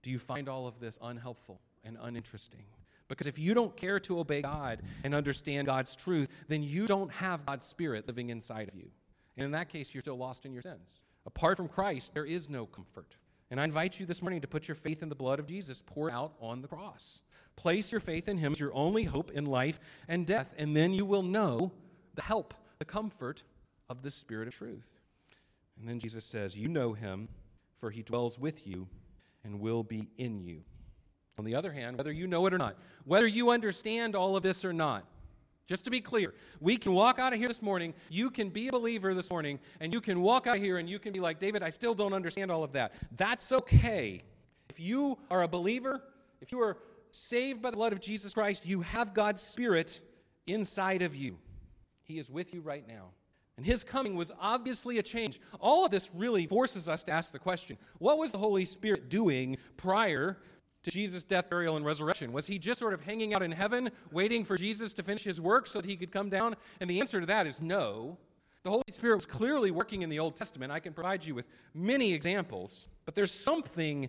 [0.02, 2.66] do you find all of this unhelpful and uninteresting?
[3.08, 7.10] Because if you don't care to obey God and understand God's truth, then you don't
[7.10, 8.90] have God's Spirit living inside of you.
[9.38, 11.02] And in that case, you're still lost in your sins.
[11.24, 13.16] Apart from Christ, there is no comfort.
[13.50, 15.80] And I invite you this morning to put your faith in the blood of Jesus
[15.80, 17.22] poured out on the cross.
[17.56, 20.92] Place your faith in Him as your only hope in life and death, and then
[20.92, 21.72] you will know
[22.14, 23.42] the help, the comfort
[23.88, 24.86] of the Spirit of truth.
[25.78, 27.28] And then Jesus says, You know Him,
[27.78, 28.86] for He dwells with you
[29.44, 30.62] and will be in you.
[31.38, 34.42] On the other hand, whether you know it or not, whether you understand all of
[34.42, 35.04] this or not,
[35.66, 38.68] just to be clear, we can walk out of here this morning, you can be
[38.68, 41.38] a believer this morning, and you can walk out here and you can be like,
[41.38, 42.94] David, I still don't understand all of that.
[43.16, 44.22] That's okay.
[44.70, 46.02] If you are a believer,
[46.40, 46.78] if you are
[47.16, 50.00] saved by the blood of Jesus Christ, you have God's Spirit
[50.46, 51.38] inside of you.
[52.02, 53.10] He is with you right now.
[53.56, 55.40] And his coming was obviously a change.
[55.60, 59.08] All of this really forces us to ask the question what was the Holy Spirit
[59.08, 60.38] doing prior
[60.82, 62.32] to Jesus' death, burial, and resurrection?
[62.32, 65.40] Was he just sort of hanging out in heaven, waiting for Jesus to finish his
[65.40, 66.54] work so that he could come down?
[66.80, 68.18] And the answer to that is no.
[68.62, 70.70] The Holy Spirit was clearly working in the Old Testament.
[70.70, 74.08] I can provide you with many examples, but there's something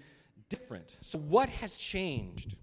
[0.50, 0.98] different.
[1.02, 2.56] So, what has changed?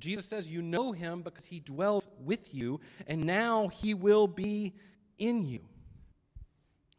[0.00, 4.74] Jesus says, You know him because he dwells with you, and now he will be
[5.18, 5.60] in you.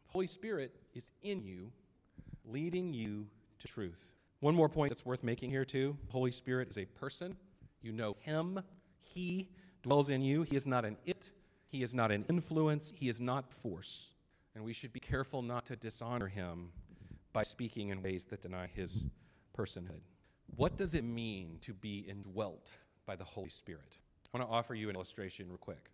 [0.06, 1.70] The Holy Spirit is in you,
[2.44, 3.26] leading you
[3.58, 4.04] to truth.
[4.40, 7.36] One more point that's worth making here, too the Holy Spirit is a person.
[7.82, 8.60] You know him,
[9.00, 9.48] he
[9.82, 10.42] dwells in you.
[10.42, 11.30] He is not an it,
[11.68, 14.12] he is not an influence, he is not force.
[14.54, 16.70] And we should be careful not to dishonor him
[17.32, 19.04] by speaking in ways that deny his
[19.56, 20.00] personhood.
[20.56, 22.70] What does it mean to be indwelt
[23.08, 23.96] by the Holy Spirit.
[24.26, 25.90] I want to offer you an illustration real quick.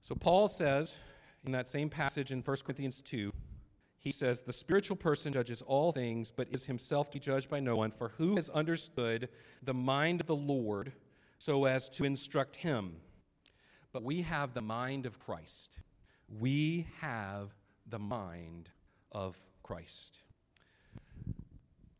[0.00, 0.98] So, Paul says
[1.46, 3.32] in that same passage in 1 Corinthians 2,
[4.00, 7.60] he says, The spiritual person judges all things, but is himself to be judged by
[7.60, 7.92] no one.
[7.92, 9.28] For who has understood
[9.62, 10.92] the mind of the Lord
[11.38, 12.96] so as to instruct him?
[13.92, 15.78] But we have the mind of Christ.
[16.40, 17.54] We have
[17.86, 18.68] the mind
[19.12, 20.18] of Christ.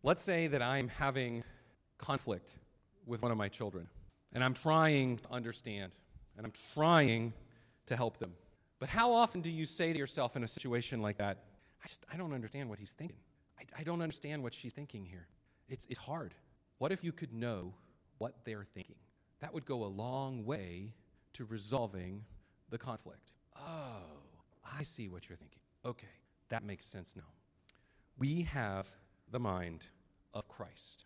[0.03, 1.45] Let's say that I'm having
[1.97, 2.55] conflict
[3.09, 3.88] with one of my children.
[4.33, 5.97] And I'm trying to understand,
[6.37, 7.33] and I'm trying
[7.87, 8.35] to help them.
[8.79, 11.38] But how often do you say to yourself in a situation like that,
[11.83, 13.16] I just I don't understand what he's thinking.
[13.59, 15.27] I, I don't understand what she's thinking here.
[15.68, 16.35] It's, it's hard.
[16.79, 17.75] What if you could know
[18.18, 18.97] what they're thinking?
[19.40, 20.94] That would go a long way
[21.35, 22.25] to resolving
[22.71, 23.31] the conflict.
[23.57, 24.03] Oh,
[24.64, 25.61] I see what you're thinking.
[25.85, 26.09] Okay,
[26.49, 27.23] that makes sense now.
[28.18, 28.88] We have
[29.31, 29.87] the mind
[30.35, 31.05] of Christ.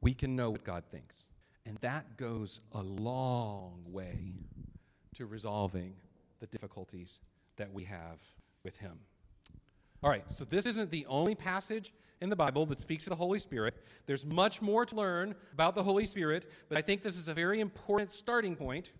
[0.00, 1.26] We can know what God thinks.
[1.66, 4.34] And that goes a long way
[5.14, 5.94] to resolving
[6.40, 7.20] the difficulties
[7.56, 8.20] that we have
[8.64, 8.98] with Him.
[10.02, 13.16] All right, so this isn't the only passage in the Bible that speaks of the
[13.16, 13.74] Holy Spirit.
[14.06, 17.34] There's much more to learn about the Holy Spirit, but I think this is a
[17.34, 18.92] very important starting point.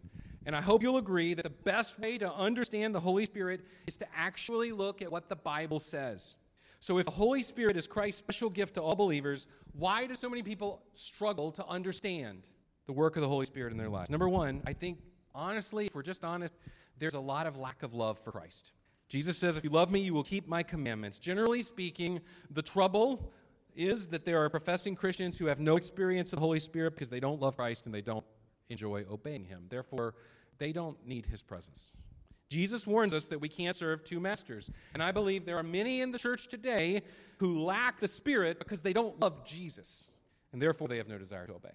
[0.47, 3.97] And I hope you'll agree that the best way to understand the Holy Spirit is
[3.99, 6.37] to actually look at what the Bible says.
[6.81, 10.29] So, if the Holy Spirit is Christ's special gift to all believers, why do so
[10.29, 12.43] many people struggle to understand
[12.87, 14.11] the work of the Holy Spirit in their lives?
[14.11, 14.99] Number one, I think,
[15.35, 16.55] honestly, if we're just honest,
[16.99, 18.73] there's a lot of lack of love for Christ.
[19.09, 21.19] Jesus says, If you love me, you will keep my commandments.
[21.19, 22.21] Generally speaking,
[22.51, 23.33] the trouble
[23.77, 27.11] is that there are professing Christians who have no experience of the Holy Spirit because
[27.11, 28.25] they don't love Christ and they don't
[28.69, 29.65] enjoy obeying him.
[29.69, 30.15] Therefore,
[30.59, 31.93] they don't need his presence.
[32.49, 34.71] Jesus warns us that we can't serve two masters.
[34.93, 37.03] And I believe there are many in the church today
[37.39, 40.11] who lack the Spirit because they don't love Jesus,
[40.53, 41.73] and therefore they have no desire to obey.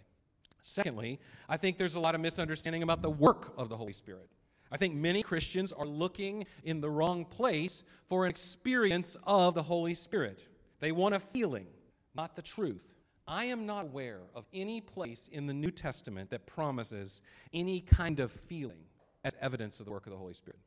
[0.61, 4.29] Secondly, I think there's a lot of misunderstanding about the work of the Holy Spirit.
[4.71, 9.63] I think many Christians are looking in the wrong place for an experience of the
[9.63, 10.47] Holy Spirit.
[10.79, 11.67] They want a feeling,
[12.15, 12.83] not the truth.
[13.27, 17.21] I am not aware of any place in the New Testament that promises
[17.53, 18.83] any kind of feeling
[19.23, 20.59] as evidence of the work of the Holy Spirit.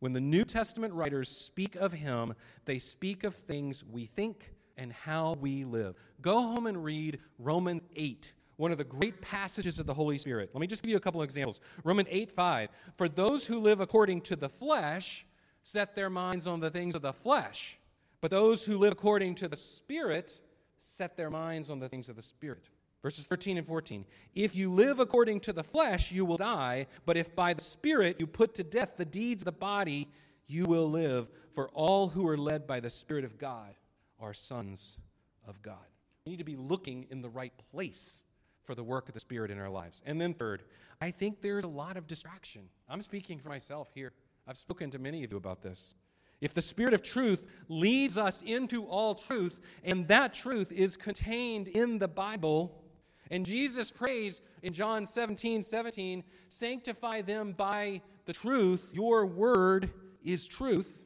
[0.00, 2.34] When the New Testament writers speak of Him,
[2.64, 5.96] they speak of things we think and how we live.
[6.20, 10.50] Go home and read Romans 8 one of the great passages of the Holy Spirit.
[10.54, 11.60] Let me just give you a couple of examples.
[11.84, 12.68] Romans 8 5.
[12.96, 15.26] For those who live according to the flesh
[15.62, 17.78] set their minds on the things of the flesh,
[18.20, 20.40] but those who live according to the Spirit
[20.78, 22.70] set their minds on the things of the Spirit.
[23.02, 24.04] Verses 13 and 14.
[24.34, 28.16] If you live according to the flesh, you will die, but if by the Spirit
[28.18, 30.08] you put to death the deeds of the body,
[30.46, 31.28] you will live.
[31.52, 33.74] For all who are led by the Spirit of God
[34.18, 34.98] are sons
[35.46, 35.76] of God.
[36.24, 38.24] We need to be looking in the right place
[38.66, 40.02] for the work of the Spirit in our lives.
[40.04, 40.62] And then, third,
[41.00, 42.62] I think there's a lot of distraction.
[42.88, 44.12] I'm speaking for myself here.
[44.46, 45.94] I've spoken to many of you about this.
[46.40, 51.68] If the Spirit of truth leads us into all truth, and that truth is contained
[51.68, 52.82] in the Bible,
[53.30, 59.90] and Jesus prays in John 17 17, sanctify them by the truth, your word
[60.22, 61.00] is truth,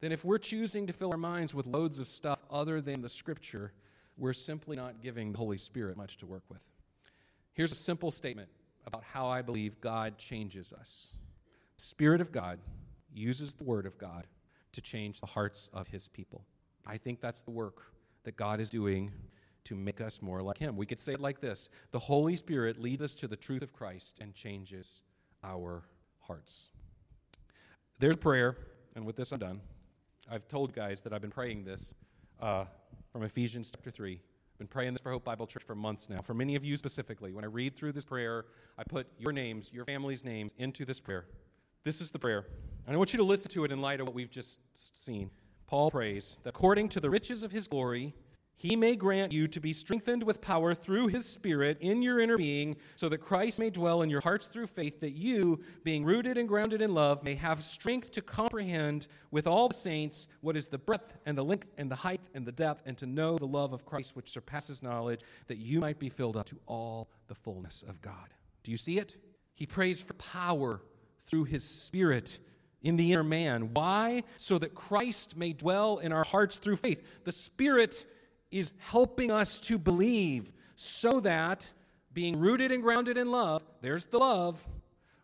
[0.00, 3.08] then if we're choosing to fill our minds with loads of stuff other than the
[3.08, 3.72] Scripture,
[4.16, 6.60] we're simply not giving the Holy Spirit much to work with.
[7.60, 8.48] Here's a simple statement
[8.86, 11.12] about how I believe God changes us.
[11.76, 12.58] The Spirit of God
[13.12, 14.26] uses the Word of God
[14.72, 16.42] to change the hearts of His people.
[16.86, 17.92] I think that's the work
[18.24, 19.12] that God is doing
[19.64, 20.74] to make us more like Him.
[20.74, 23.74] We could say it like this The Holy Spirit leads us to the truth of
[23.74, 25.02] Christ and changes
[25.44, 25.82] our
[26.18, 26.70] hearts.
[27.98, 28.56] There's prayer,
[28.94, 29.60] and with this I'm done.
[30.30, 31.94] I've told guys that I've been praying this
[32.40, 32.64] uh,
[33.12, 34.18] from Ephesians chapter 3
[34.60, 36.20] been praying this for Hope Bible Church for months now.
[36.20, 38.44] For many of you specifically, when I read through this prayer,
[38.76, 41.24] I put your names, your family's names into this prayer.
[41.82, 42.44] This is the prayer.
[42.86, 44.60] And I want you to listen to it in light of what we've just
[45.02, 45.30] seen.
[45.66, 48.14] Paul prays that according to the riches of his glory,
[48.60, 52.36] he may grant you to be strengthened with power through his Spirit in your inner
[52.36, 56.36] being, so that Christ may dwell in your hearts through faith, that you, being rooted
[56.36, 60.68] and grounded in love, may have strength to comprehend with all the saints what is
[60.68, 63.46] the breadth and the length and the height and the depth, and to know the
[63.46, 67.34] love of Christ which surpasses knowledge, that you might be filled up to all the
[67.34, 68.28] fullness of God.
[68.62, 69.16] Do you see it?
[69.54, 70.82] He prays for power
[71.24, 72.38] through his Spirit
[72.82, 73.70] in the inner man.
[73.72, 74.24] Why?
[74.36, 77.02] So that Christ may dwell in our hearts through faith.
[77.24, 78.04] The Spirit
[78.50, 81.70] is helping us to believe so that,
[82.12, 84.66] being rooted and grounded in love, there's the love,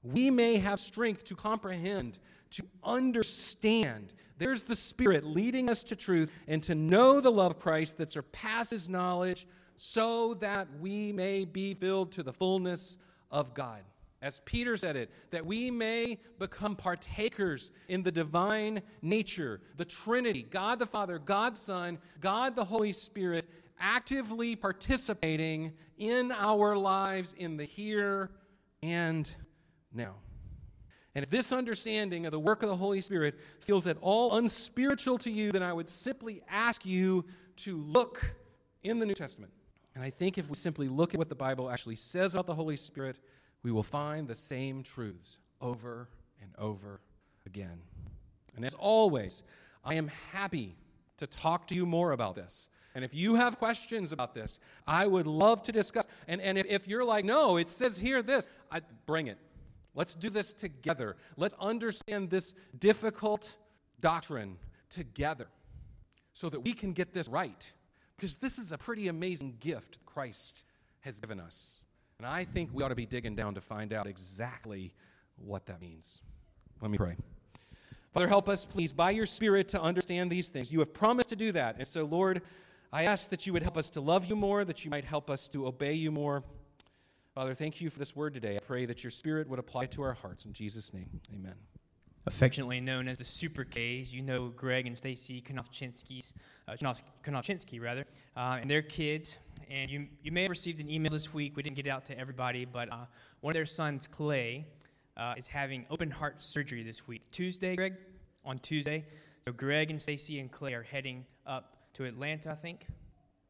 [0.03, 2.18] we may have strength to comprehend,
[2.51, 4.14] to understand.
[4.38, 8.11] There's the Spirit leading us to truth and to know the love of Christ that
[8.11, 12.98] surpasses knowledge so that we may be filled to the fullness
[13.30, 13.82] of God
[14.22, 20.46] as Peter said it, that we may become partakers in the divine nature, the Trinity,
[20.48, 23.46] God the Father, God Son, God the Holy Spirit,
[23.78, 28.30] actively participating in our lives in the here
[28.82, 29.34] and
[29.92, 30.14] now.
[31.14, 35.18] And if this understanding of the work of the Holy Spirit feels at all unspiritual
[35.18, 37.24] to you, then I would simply ask you
[37.56, 38.34] to look
[38.82, 39.52] in the New Testament.
[39.94, 42.54] And I think if we simply look at what the Bible actually says about the
[42.54, 43.18] Holy Spirit,
[43.62, 46.09] we will find the same truths over
[46.40, 47.00] and over
[47.46, 47.80] again.
[48.54, 49.42] And as always,
[49.84, 50.76] I am happy
[51.18, 52.68] to talk to you more about this.
[52.94, 56.07] And if you have questions about this, I would love to discuss.
[56.28, 59.38] And, and if, if you're like, no, it says here this, I, bring it.
[59.94, 61.16] Let's do this together.
[61.36, 63.57] Let's understand this difficult
[64.00, 64.57] doctrine
[64.88, 65.48] together
[66.32, 67.70] so that we can get this right.
[68.16, 70.64] Because this is a pretty amazing gift Christ
[71.00, 71.80] has given us.
[72.18, 74.94] And I think we ought to be digging down to find out exactly
[75.36, 76.22] what that means.
[76.80, 77.16] Let me pray.
[78.12, 80.72] Father, help us, please, by your Spirit to understand these things.
[80.72, 81.76] You have promised to do that.
[81.76, 82.40] And so, Lord,
[82.90, 85.28] I ask that you would help us to love you more, that you might help
[85.28, 86.42] us to obey you more.
[87.34, 88.56] Father, thank you for this word today.
[88.56, 90.46] I pray that your Spirit would apply to our hearts.
[90.46, 91.56] In Jesus' name, amen.
[92.24, 96.32] Affectionately known as the Super K's, you know Greg and Stacy Konofchinsky's,
[96.66, 96.76] uh,
[97.78, 99.36] rather, uh, and their kids.
[99.68, 101.56] And you, you may have received an email this week.
[101.56, 103.06] We didn't get it out to everybody, but uh,
[103.40, 104.66] one of their sons, Clay,
[105.16, 107.22] uh, is having open heart surgery this week.
[107.32, 107.94] Tuesday, Greg,
[108.44, 109.04] on Tuesday.
[109.42, 112.86] So Greg and Stacy and Clay are heading up to Atlanta, I think.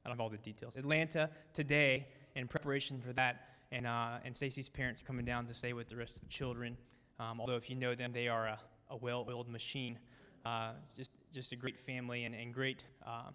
[0.04, 0.76] I don't have all the details.
[0.76, 3.48] Atlanta today in preparation for that.
[3.72, 6.28] And, uh, and Stacy's parents are coming down to stay with the rest of the
[6.28, 6.76] children.
[7.18, 8.58] Um, although, if you know them, they are a,
[8.90, 9.98] a well oiled machine.
[10.44, 13.30] Uh, just, just a great family and, and great uh,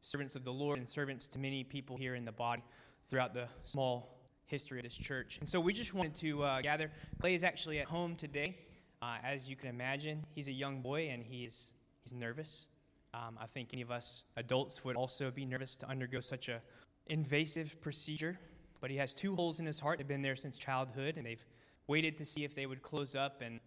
[0.00, 2.62] servants of the Lord and servants to many people here in the body
[3.08, 5.38] throughout the small history of this church.
[5.38, 6.90] And so we just wanted to uh, gather.
[7.20, 8.56] Clay is actually at home today.
[9.02, 11.72] Uh, as you can imagine, he's a young boy and he's,
[12.02, 12.68] he's nervous.
[13.14, 16.60] Um, I think any of us adults would also be nervous to undergo such a
[17.06, 18.38] invasive procedure.
[18.80, 19.98] But he has two holes in his heart.
[19.98, 21.44] They've been there since childhood, and they've
[21.86, 23.60] waited to see if they would close up, and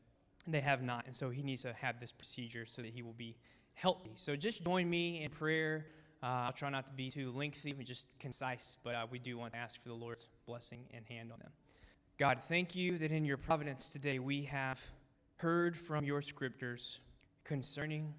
[0.47, 1.05] they have not.
[1.05, 3.37] And so he needs to have this procedure so that he will be
[3.73, 4.11] healthy.
[4.15, 5.85] So just join me in prayer
[6.23, 9.37] uh, I'll try not to be too lengthy, but just concise, but uh, we do
[9.37, 11.51] want to ask for the Lord's blessing and hand on them.
[12.17, 14.79] God, thank you that in your providence today we have
[15.35, 16.99] heard from your scriptures
[17.43, 18.13] concerning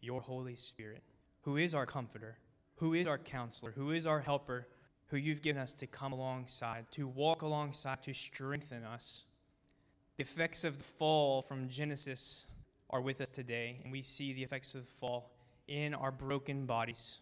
[0.00, 1.04] your Holy Spirit,
[1.42, 2.38] who is our comforter,
[2.74, 4.66] who is our counselor, who is our helper,
[5.06, 9.22] who you've given us to come alongside, to walk alongside, to strengthen us.
[10.16, 12.46] The effects of the fall from Genesis
[12.90, 15.30] are with us today, and we see the effects of the fall
[15.68, 17.18] in our broken bodies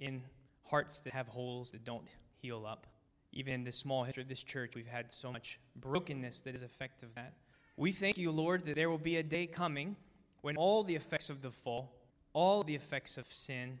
[0.00, 0.22] in
[0.64, 2.08] hearts that have holes that don't
[2.40, 2.86] heal up.
[3.32, 6.62] Even in the small history of this church, we've had so much brokenness that is
[6.62, 7.34] effect of that.
[7.76, 9.96] We thank you, Lord, that there will be a day coming
[10.40, 11.92] when all the effects of the fall,
[12.32, 13.78] all the effects of sin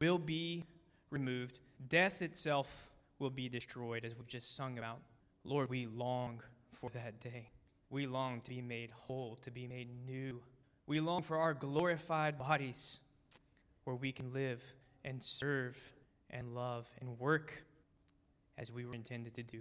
[0.00, 0.64] will be
[1.10, 1.58] removed.
[1.88, 5.00] Death itself will be destroyed, as we've just sung about.
[5.44, 6.40] Lord, we long
[6.72, 7.50] for that day.
[7.90, 10.40] We long to be made whole, to be made new.
[10.86, 13.00] We long for our glorified bodies
[13.84, 14.62] where we can live
[15.06, 15.78] and serve
[16.30, 17.64] and love and work
[18.58, 19.60] as we were intended to do.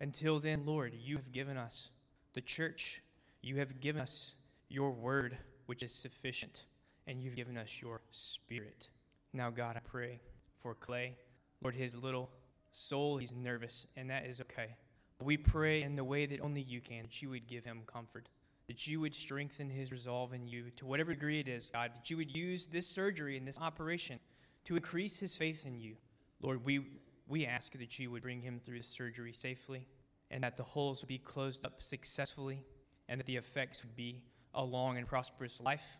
[0.00, 1.90] Until then, Lord, you have given us
[2.32, 3.02] the church,
[3.42, 4.34] you have given us
[4.68, 5.36] your word,
[5.66, 6.62] which is sufficient,
[7.06, 8.88] and you've given us your spirit.
[9.32, 10.20] Now, God, I pray
[10.60, 11.16] for Clay.
[11.62, 12.30] Lord, his little
[12.72, 14.76] soul, he's nervous, and that is okay.
[15.22, 18.28] We pray in the way that only you can, that you would give him comfort,
[18.66, 22.10] that you would strengthen his resolve in you to whatever degree it is, God, that
[22.10, 24.18] you would use this surgery and this operation
[24.66, 25.94] to increase his faith in you.
[26.42, 26.80] Lord, we,
[27.28, 29.86] we ask that you would bring him through the surgery safely
[30.30, 32.62] and that the holes would be closed up successfully
[33.08, 34.22] and that the effects would be
[34.54, 35.98] a long and prosperous life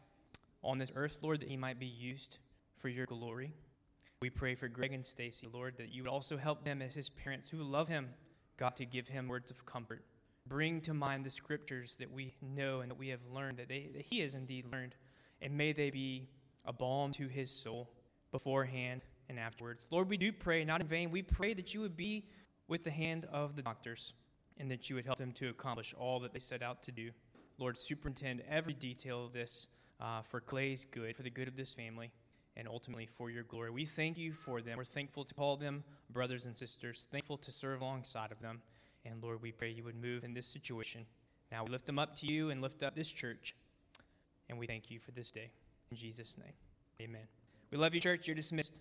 [0.64, 2.38] on this earth, Lord, that he might be used
[2.78, 3.52] for your glory.
[4.20, 7.08] We pray for Greg and Stacy, Lord, that you would also help them as his
[7.08, 8.08] parents who love him,
[8.56, 10.04] God, to give him words of comfort.
[10.48, 13.90] Bring to mind the scriptures that we know and that we have learned, that, they,
[13.94, 14.96] that he has indeed learned,
[15.40, 16.28] and may they be
[16.64, 17.90] a balm to his soul
[18.36, 19.86] beforehand and afterwards.
[19.90, 21.10] Lord, we do pray, not in vain.
[21.10, 22.26] We pray that you would be
[22.68, 24.12] with the hand of the doctors
[24.58, 27.10] and that you would help them to accomplish all that they set out to do.
[27.58, 29.68] Lord, superintend every detail of this
[30.00, 32.10] uh, for Clay's good, for the good of this family,
[32.58, 33.70] and ultimately for your glory.
[33.70, 34.76] We thank you for them.
[34.76, 38.60] We're thankful to call them brothers and sisters, thankful to serve alongside of them.
[39.06, 41.06] And Lord, we pray you would move in this situation.
[41.50, 43.54] Now we lift them up to you and lift up this church.
[44.50, 45.50] And we thank you for this day.
[45.90, 46.52] In Jesus' name,
[47.00, 47.45] amen.
[47.70, 48.28] We love you, church.
[48.28, 48.78] You're dismissed.